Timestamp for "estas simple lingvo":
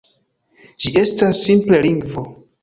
1.01-2.27